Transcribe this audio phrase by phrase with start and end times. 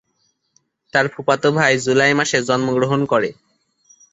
[0.93, 3.29] তার ফুফাতো ভাই জুলাই মাসে জন্মগ্রহণ করে।